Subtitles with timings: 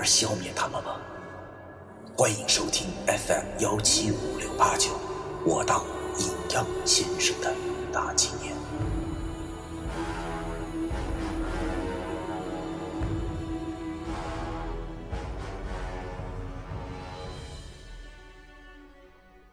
[0.00, 0.98] 而消灭他们吗？
[2.16, 4.98] 欢迎收听 FM 幺七五六八九，
[5.44, 5.84] 我当
[6.18, 7.54] 阴阳先生的
[7.92, 8.56] 大纪念。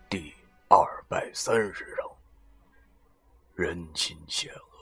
[0.09, 0.33] 第
[0.69, 2.09] 二百三十章：
[3.53, 4.76] 人心险恶。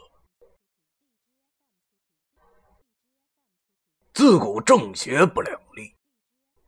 [4.16, 5.94] 自古正邪不两立，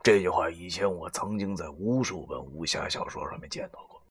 [0.03, 4.01] 这句话以前我曾经在无数本武侠小说上面见到过。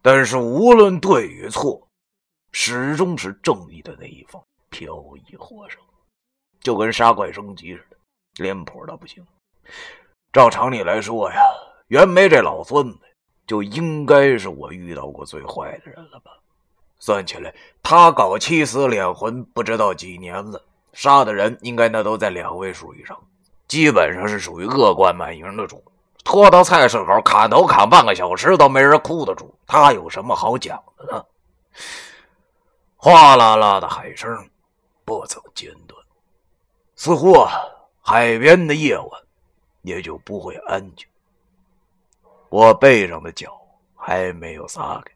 [0.00, 1.86] 但是无论对与错，
[2.50, 5.78] 始终是正义的那一方飘逸获胜，
[6.60, 7.96] 就跟杀怪升级似的，
[8.42, 9.22] 脸谱的不行。
[10.32, 11.42] 照常理来说呀，
[11.88, 13.00] 袁枚这老孙子
[13.46, 16.32] 就应该是我遇到过最坏的人了吧？
[16.98, 20.64] 算起来，他搞七死两魂不知道几年了。
[20.92, 23.18] 杀的人应该那都在两位数以上，
[23.66, 25.82] 基本上是属于恶贯满盈的主。
[26.24, 31.24] 拖到菜市口砍头砍半个小时都没人哭得住，他有什么好讲的呢？
[32.96, 34.48] 哗啦啦的海声
[35.04, 36.00] 不曾间断，
[36.94, 37.50] 似乎啊，
[38.00, 39.08] 海边的夜晚
[39.80, 41.04] 也就不会安静。
[42.50, 43.60] 我背上的脚
[43.96, 45.12] 还没有撒开，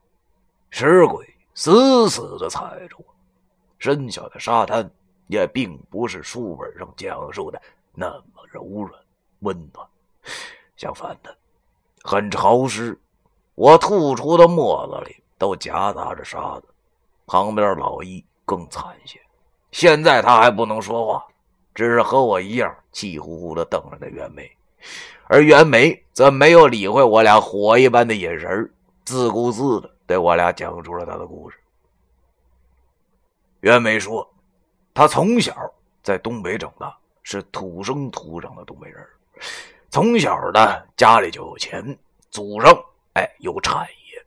[0.71, 3.05] 石鬼死死的踩着我，
[3.79, 4.91] 身下的沙滩。
[5.29, 7.61] 也并不是书本上讲述的
[7.95, 8.93] 那么柔软
[9.41, 9.87] 温暖，
[10.77, 11.37] 相反的，
[12.03, 12.99] 很潮湿。
[13.55, 16.65] 我吐出的沫子里都夹杂着沙子。
[17.27, 19.21] 旁边老易更惨些，
[19.73, 21.27] 现在他还不能说话，
[21.75, 24.49] 只是和我一样气呼呼的瞪着那袁梅，
[25.25, 28.73] 而袁梅则没有理会我俩火一般的眼神，
[29.05, 31.59] 自顾自的对我俩讲出了他的故事。
[33.61, 34.31] 袁梅说。
[34.97, 35.55] 他从小
[36.03, 39.07] 在东北长大，是土生土长的东北人。
[39.91, 41.95] 从小呢，家里就有钱，
[42.31, 42.75] 祖上
[43.13, 44.25] 哎有产业。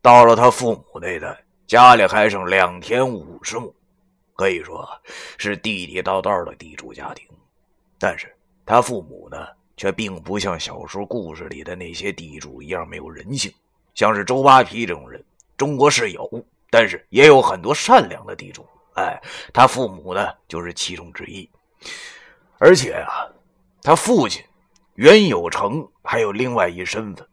[0.00, 3.74] 到了他父母那代，家里还剩两田五十亩，
[4.34, 4.88] 可以说
[5.36, 7.28] 是地地道道的地主家庭。
[7.98, 8.34] 但是
[8.64, 13.52] 他父母呢，却并不像小说故事里的那些地主一样没有人性。
[13.94, 15.22] 像是周扒皮这种人，
[15.58, 16.26] 中国是有，
[16.70, 18.66] 但是也有很多善良的地主。
[18.94, 19.20] 哎，
[19.52, 21.48] 他父母呢，就是其中之一。
[22.58, 23.26] 而且啊，
[23.82, 24.42] 他父亲
[24.94, 27.26] 袁有成还有另外一身份，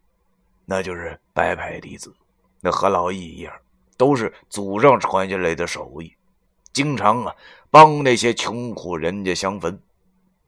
[0.65, 2.13] 那就是白派弟子。
[2.59, 3.53] 那和老易一样，
[3.97, 6.15] 都是祖上传下来的手艺，
[6.73, 7.35] 经常啊
[7.69, 9.79] 帮那些穷苦人家相坟。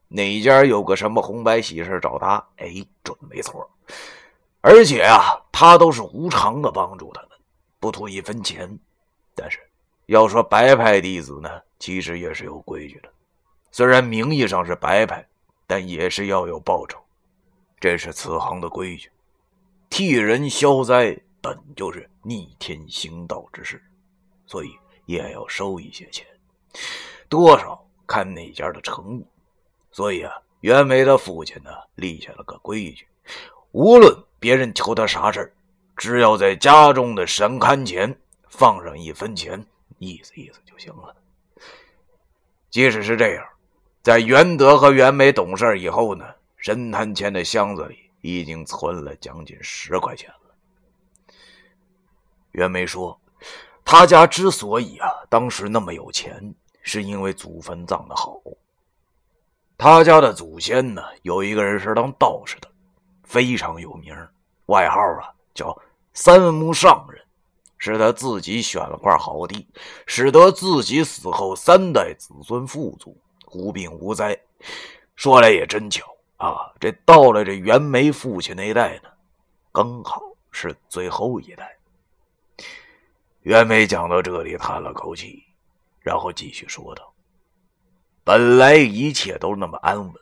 [0.08, 2.74] 哪家有个什么红白喜事找他，哎，
[3.04, 3.70] 准没错。
[4.62, 7.30] 而且啊，他都是无偿的帮助他们，
[7.80, 8.80] 不图一分钱。
[9.36, 9.60] 但是。
[10.08, 11.50] 要说白派弟子呢，
[11.80, 13.10] 其实也是有规矩的。
[13.72, 15.26] 虽然名义上是白派，
[15.66, 17.00] 但也是要有报酬，
[17.80, 19.10] 这是此行的规矩。
[19.90, 23.82] 替人消灾本就是逆天行道之事，
[24.46, 24.72] 所以
[25.06, 26.26] 也要收一些钱，
[27.30, 29.26] 多少看哪家的诚意。
[29.92, 33.08] 所以啊，袁枚的父亲呢立下了个规矩：
[33.72, 35.54] 无论别人求他啥事
[35.96, 39.66] 只要在家中的神龛前放上一分钱。
[40.04, 41.16] 意思意思就行了。
[42.70, 43.46] 即使是这样，
[44.02, 46.26] 在袁德和袁梅懂事以后呢，
[46.58, 51.36] 神坛前的箱子里已经存了将近十块钱了。
[52.52, 53.20] 袁梅说，
[53.86, 58.42] 他家之所以啊当时那么有钱，是因为祖坟葬的好。
[59.78, 62.68] 他家的祖先呢，有一个人是当道士的，
[63.24, 64.16] 非常有名，
[64.68, 65.78] 外号啊叫
[66.14, 67.23] 三木上人。
[67.92, 69.68] 是他自己选了块好地，
[70.06, 73.18] 使得自己死后三代子孙富足，
[73.52, 74.40] 无病无灾。
[75.18, 76.06] 说来也真巧
[76.38, 79.10] 啊，这到了这袁枚父亲那代呢，
[79.74, 81.78] 刚好是最后一代。
[83.42, 85.44] 袁枚讲到这里，叹了口气，
[86.00, 87.14] 然后继续说道
[88.24, 90.14] ：“本来一切都那么安稳，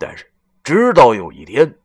[0.00, 0.28] 但是
[0.64, 1.78] 直到有一天，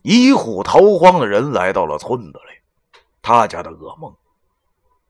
[0.00, 4.10] 一户逃荒的人来到了村子里，他家的噩梦。”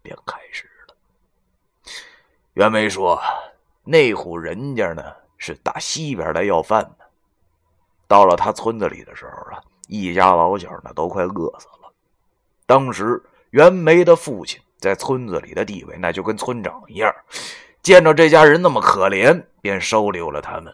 [0.04, 0.94] 便开始了。
[2.52, 3.18] 袁枚说
[3.82, 5.02] ：“那户人家呢，
[5.38, 7.06] 是打西边来要饭的。
[8.06, 9.58] 到了他村子里的时候啊，
[9.88, 11.90] 一家老小呢都快饿死了。
[12.66, 13.20] 当时
[13.50, 17.10] 袁梅的父亲在村子里的地位那就跟村长一样，
[17.82, 20.72] 见着这家人那么可怜，便收留了他们。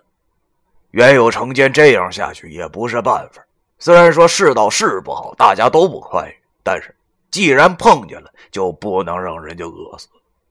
[0.90, 3.40] 袁有成见这样下去也不是办法，
[3.78, 6.92] 虽然说世道是不好，大家都不宽裕，但是
[7.30, 10.08] 既然碰见了，就不能让人家饿死。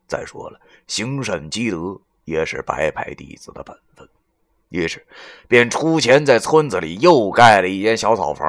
[0.07, 4.07] 再说了，行善积德也是白派弟子的本分。
[4.69, 5.05] 于是，
[5.47, 8.47] 便出钱在村子里又盖了一间小草房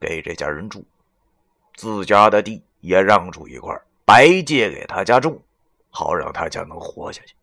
[0.00, 0.82] 给这家人住，
[1.76, 5.38] 自家的地也让出一块，白借给他家种，
[5.90, 7.34] 好让他家能活下去。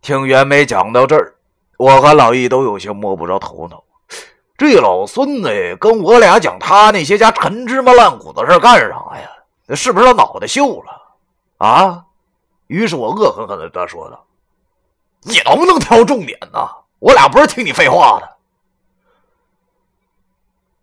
[0.00, 1.34] 听袁梅讲到这儿，
[1.76, 3.83] 我和老易都有些摸不着头脑。
[4.56, 9.30] 这老孙子跟我俩讲他那些家陈芝麻烂谷子事干啥呀？
[9.74, 11.02] 是不是他脑袋锈了？
[11.58, 12.04] 啊！
[12.66, 14.26] 于是我恶狠狠的对他说道
[15.22, 16.68] ：“你能不能挑重点呢？
[16.98, 18.36] 我俩不是听你废话的。”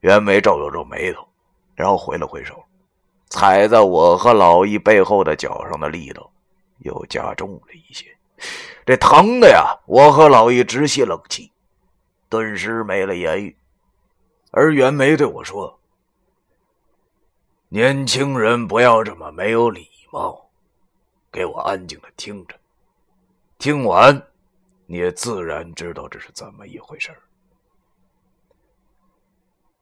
[0.01, 1.27] 袁梅皱了皱眉头，
[1.75, 2.63] 然后挥了挥手，
[3.29, 6.29] 踩在我和老易背后的脚上的力道
[6.79, 8.05] 又加重了一些，
[8.85, 9.77] 这疼的呀！
[9.85, 11.51] 我和老易直吸冷气，
[12.27, 13.55] 顿时没了言语。
[14.51, 15.79] 而袁梅对我说
[17.69, 20.49] ：“年轻人不要这么没有礼貌。”
[21.31, 22.55] 给我安静的听着，
[23.57, 24.21] 听完，
[24.85, 27.09] 你也自然知道这是怎么一回事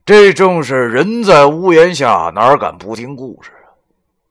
[0.06, 3.74] 这正是人在屋檐下，哪敢不听故事啊！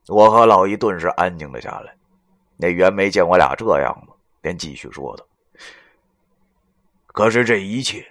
[0.07, 1.93] 我和老姨顿时安静了下来。
[2.55, 5.25] 那袁梅见我俩这样子，便继续说道
[7.07, 8.09] ：“可是这一切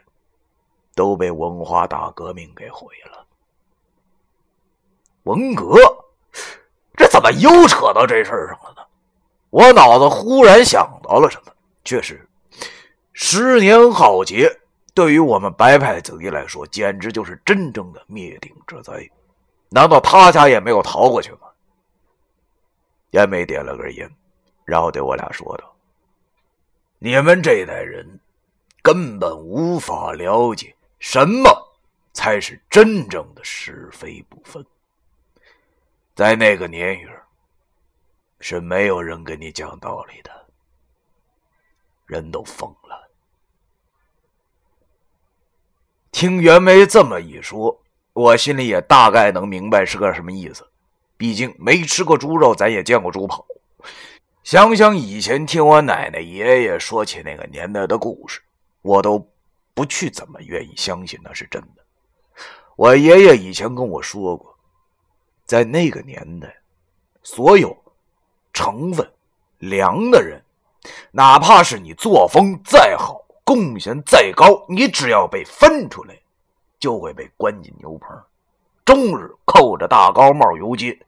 [0.99, 3.25] 都被文化大革命给毁了。
[5.23, 5.77] 文革，
[6.97, 8.83] 这怎么又扯到这事儿上了呢？”
[9.51, 11.53] 我脑子忽然想到了什么，
[11.85, 12.29] 确实，
[13.13, 14.51] 十年浩劫
[14.93, 19.09] 对于我们白派子弟来说，简直就是真正的灭顶之灾。
[19.69, 21.39] 难道他家也没有逃过去吗？
[23.13, 24.11] 严梅点了根烟，
[24.65, 25.75] 然后对我俩说道
[26.99, 28.21] ：“你们这代人
[28.83, 31.51] 根本无法了解什么
[32.13, 34.65] 才是真正的是非不分，
[36.15, 37.09] 在那个年月。”
[38.41, 40.31] 是没有人跟你讲道理的，
[42.07, 43.11] 人都疯了。
[46.13, 50.65] 听袁枚这么一说，我心里也大概能明白是个什么意思。
[51.17, 53.45] 毕竟没吃过猪肉，咱也见过猪跑。
[54.45, 58.41] 想想以前听我奶奶、爷爷说起那个年代的故事，
[58.83, 59.29] 我都
[59.79, 61.85] 不去怎么愿意相信那是真的。
[62.75, 64.53] 我爷爷以前跟我说过，
[65.47, 66.53] 在那个年代，
[67.23, 67.77] 所有。
[68.51, 69.09] 成分
[69.59, 70.43] 良的人，
[71.13, 76.19] 哪怕是你作风再好，贡献再高，你只要被分出来，
[76.81, 78.21] 就会被关进牛棚，
[78.85, 80.99] 终日扣着大高帽游街。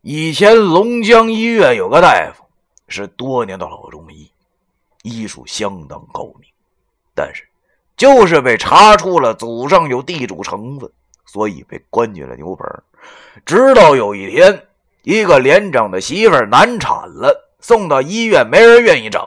[0.00, 2.44] 以前龙江医院有个大夫，
[2.88, 4.28] 是多年的老中医，
[5.02, 6.50] 医术相当高明，
[7.14, 7.48] 但是
[7.96, 10.90] 就是被查出了祖上有地主成分，
[11.24, 12.66] 所以被关进了牛棚。
[13.44, 14.62] 直到有一天。
[15.02, 19.24] 一个连长的媳妇难产了，送到医院，没人愿意整，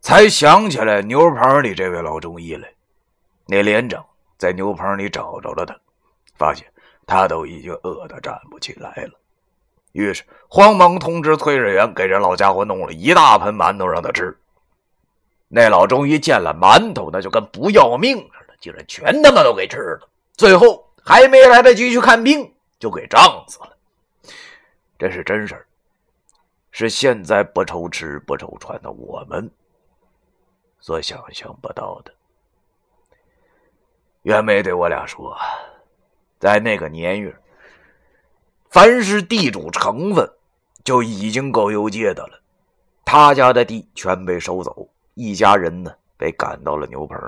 [0.00, 2.68] 才想起来牛棚里这位老中医来。
[3.46, 4.06] 那连长
[4.38, 5.76] 在牛棚里找着了他，
[6.36, 6.64] 发现
[7.04, 9.18] 他都已经饿得站不起来了，
[9.90, 14.38] 于是慌忙通知炊事员，给这老家伙弄了一大盆馒头让他吃。
[15.56, 20.08] 那老中医见了馒头，那就跟不要命似的，竟然全他妈都给吃了。
[20.32, 23.70] 最后还没来得及去看病，就给胀死了。
[24.98, 25.64] 这是真事儿，
[26.72, 29.48] 是现在不愁吃不愁穿的我们
[30.80, 32.12] 所想象不到的。
[34.22, 35.36] 袁梅对我俩说，
[36.40, 37.32] 在那个年月，
[38.70, 40.28] 凡是地主成分
[40.82, 42.40] 就已经够游街的了。
[43.04, 47.18] 他家的地全被收走，一家人呢被赶到了牛棚，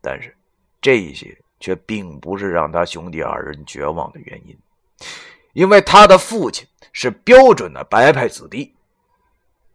[0.00, 0.36] 但是
[0.80, 4.58] 这些却并不是让他兄弟二人绝望的原因。
[5.52, 8.74] 因为他的父亲是标准的白派子弟，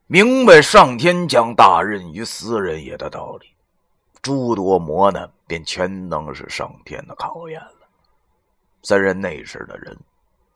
[0.07, 3.47] 明白上天将大任于斯人也的道理，
[4.21, 7.87] 诸多磨难便全当是上天的考验了。
[8.81, 9.95] 三人那时的人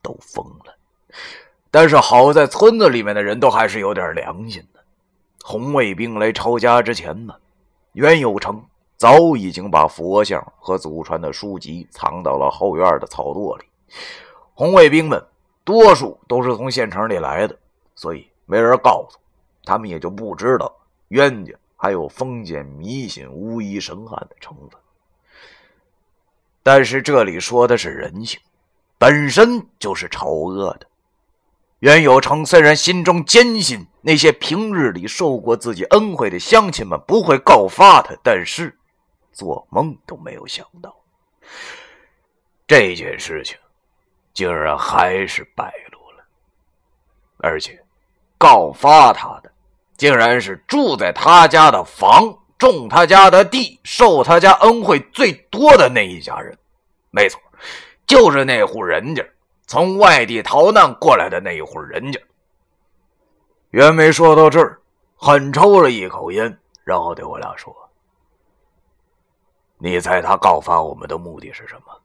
[0.01, 0.75] 都疯了，
[1.69, 4.80] 但是好在村子里面的人都还是有点良心的。
[5.43, 7.33] 红卫兵来抄家之前呢，
[7.93, 8.63] 袁有成
[8.95, 13.65] 早已经把佛像和祖传的书籍藏到了后院的草垛里。
[14.53, 15.23] 红卫兵们
[15.63, 17.57] 多数都是从县城里来的，
[17.95, 19.17] 所以没人告诉
[19.63, 20.71] 他们，也就不知道
[21.07, 24.79] 冤家还有封建迷信、巫医神汉的成分。
[26.61, 28.39] 但是这里说的是人性，
[28.99, 30.87] 本身就是丑恶的。
[31.81, 38.77] 袁有成虽然心中坚信那些平日里受过自己恩惠的乡亲们不会告发他，但是
[39.33, 40.95] 做梦都没有想到，
[42.67, 43.57] 这件事情
[44.31, 46.23] 竟然还是败露了。
[47.39, 47.83] 而且，
[48.37, 49.51] 告发他的
[49.97, 56.55] 竟然是住在他家的房、种他家的地、受他家恩惠最多的那一家人。
[57.09, 57.41] 没错，
[58.05, 59.25] 就是那户人家。
[59.71, 62.19] 从外地逃难过来的那一户人家，
[63.69, 64.81] 袁梅说到这儿，
[65.15, 67.73] 狠抽了一口烟，然后对我俩说
[69.79, 72.01] ：“你猜他告发我们的目的是什么？”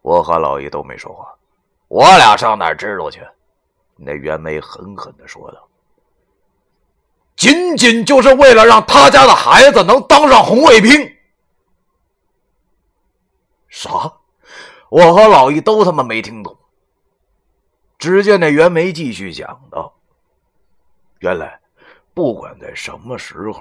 [0.00, 1.36] 我和老易都没说话，
[1.88, 3.20] 我俩上哪知道去？
[3.94, 5.68] 那袁梅狠狠的说道
[7.36, 10.90] ：“仅仅就是为了让他家的孩子能当上红卫兵。”
[13.68, 14.10] 啥？
[14.90, 16.56] 我和老易都他妈没听懂。
[17.98, 19.92] 只见那袁梅继续讲道
[21.18, 21.58] ：“原来，
[22.14, 23.60] 不管在什么时候，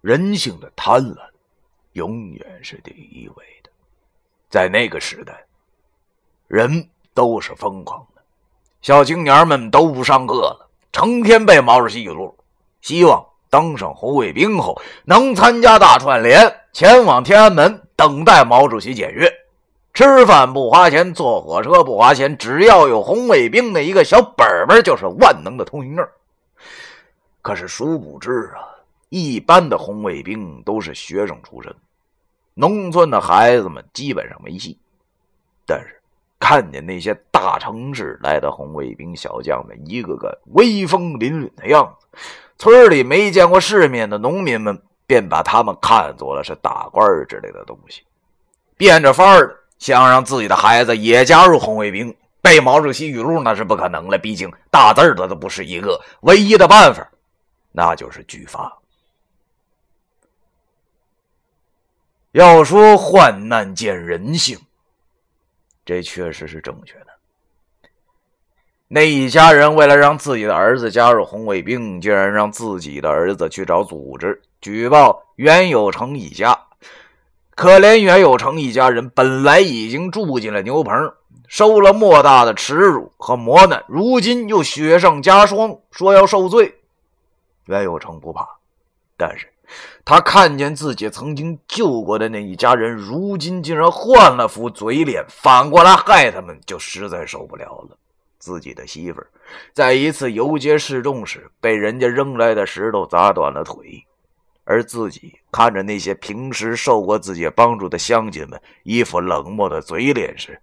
[0.00, 1.18] 人性的贪婪
[1.92, 3.70] 永远是第一位的。
[4.50, 5.46] 在那个时代，
[6.48, 8.22] 人都是疯狂的，
[8.82, 12.36] 小青年们都不上课了，成天背毛主席语录，
[12.80, 19.32] 希望当上红卫兵后能参加大串联，前往天安门等待毛主席检阅。”
[19.96, 26.06] 吃饭不花钱，坐火车不花钱，只要有红卫兵的一个小本本，就是万能的通行证。
[27.40, 28.60] 可是殊不知啊，
[29.08, 31.74] 一般的红卫兵都是学生出身，
[32.52, 34.78] 农村的孩子们基本上没戏。
[35.64, 35.98] 但是
[36.38, 42.06] 看见那些大城市来的红卫兵小将们，一个个威风凛凛的样子，
[42.58, 48.02] 村里没见过世面的农民们便把他们看作了是大官之类的东西，
[48.76, 49.56] 变着法儿的。
[49.78, 54.18] 想让自己的孩子也加入红卫兵，背毛主席语录那是不可能了。
[54.18, 57.06] 毕竟大字的都不是一个，唯一的办法，
[57.72, 58.72] 那就是举发。
[62.32, 64.58] 要说患难见人性，
[65.84, 67.06] 这确实是正确的。
[68.88, 76.56] 那一家人为了让自己的儿子加入红卫兵，竟然让自己的儿子去找组织举报袁有成一家。
[77.56, 80.92] 可怜袁有成一家人本来已经住进了牛棚，
[81.48, 86.74] 受了莫大的耻辱和磨难，如今又雪上加霜，说要受罪。
[87.64, 88.46] 袁有成不怕，
[89.16, 89.50] 但是
[90.04, 97.96] 他看见自己曾经救过的那一家人，如今竟然换了副嘴脸，反过来害他们，就实在受不了了。
[98.38, 99.20] 自己的媳妇
[99.72, 104.06] 在一次游街示众时，被人家扔来的石头砸断了腿。
[104.68, 110.60] 而自己看着那些平时受过自己帮助的乡亲们一副冷漠的嘴脸时，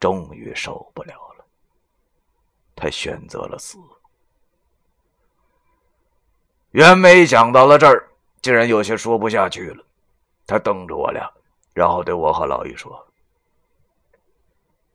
[0.00, 1.44] 终于受不了了。
[2.74, 3.78] 他选择了死。
[6.72, 8.08] 袁梅讲到了这儿，
[8.42, 9.84] 竟然有些说不下去了。
[10.44, 11.32] 他瞪着我俩，
[11.72, 13.06] 然后对我和老易说：“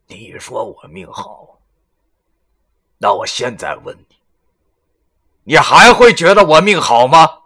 [0.08, 1.58] 你说我命好，
[2.98, 4.16] 那我现在问你，
[5.44, 7.40] 你还会觉得我命好吗？”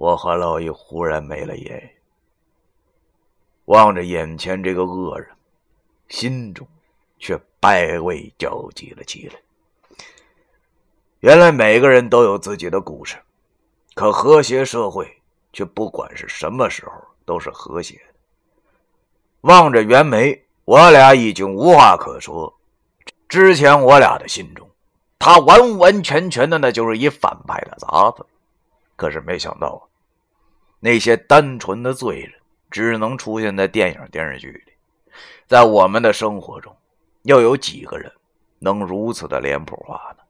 [0.00, 1.90] 我和老易忽然没了言语，
[3.66, 5.28] 望着眼前这个恶人，
[6.08, 6.66] 心中
[7.18, 9.34] 却百味交集了起来。
[11.18, 13.18] 原来每个人都有自己的故事，
[13.92, 15.20] 可和谐社会
[15.52, 16.92] 却不管是什么时候
[17.26, 18.14] 都是和谐的。
[19.42, 22.58] 望着袁梅，我俩已经无话可说。
[23.28, 24.66] 之前我俩的心中，
[25.18, 28.24] 他完完全全的那就是一反派的杂子，
[28.96, 29.86] 可是没想到。
[30.80, 32.32] 那些单纯的罪人
[32.70, 34.72] 只能出现在电影电视剧里，
[35.46, 36.74] 在我们的生活中，
[37.22, 38.10] 又有几个人
[38.58, 40.22] 能如此的脸谱化呢？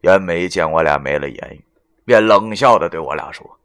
[0.00, 1.64] 袁梅见我俩没了言语，
[2.04, 3.58] 便冷笑的对我俩说：“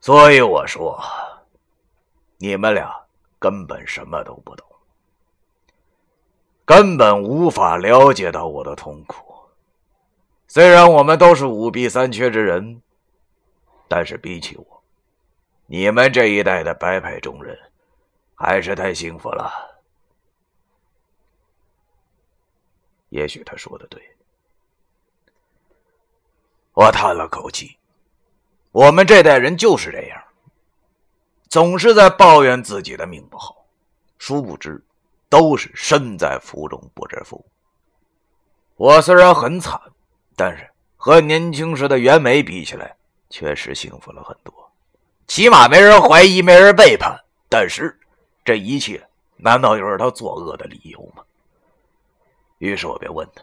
[0.00, 1.00] 所以我说，
[2.38, 2.92] 你们俩
[3.38, 4.66] 根本什么都不懂，
[6.64, 9.31] 根本无法了解到我的痛苦。”
[10.52, 12.82] 虽然我们都是五弊三缺之人，
[13.88, 14.82] 但是比起我，
[15.64, 17.58] 你们这一代的白派中人，
[18.34, 19.50] 还是太幸福了。
[23.08, 23.98] 也许他说的对，
[26.74, 27.78] 我叹了口气。
[28.72, 30.22] 我们这代人就是这样，
[31.48, 33.64] 总是在抱怨自己的命不好，
[34.18, 34.84] 殊不知，
[35.30, 37.42] 都是身在福中不知福。
[38.76, 39.80] 我虽然很惨，
[40.34, 42.96] 但是和年轻时的袁梅比起来，
[43.30, 44.52] 确实幸福了很多。
[45.26, 47.18] 起码没人怀疑，没人背叛。
[47.48, 47.98] 但是
[48.44, 51.22] 这一切，难道就是他作恶的理由吗？
[52.58, 53.42] 于是我便问他：“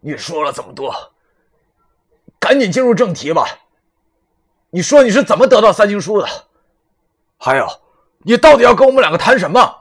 [0.00, 1.12] 你说了这么多，
[2.38, 3.46] 赶紧进入正题吧。
[4.70, 6.28] 你说你是怎么得到三经书的？
[7.38, 7.66] 还有，
[8.18, 9.76] 你到底要跟我们两个谈什么？”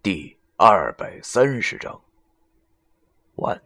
[0.00, 2.00] 第二百三十章，
[3.36, 3.62] 完。